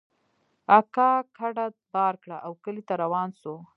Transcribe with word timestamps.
اکا 0.79 1.11
کډه 1.37 1.65
بار 1.93 2.13
کړه 2.23 2.37
او 2.45 2.51
کلي 2.63 2.83
ته 2.87 2.93
روان 3.03 3.29
سو. 3.41 3.53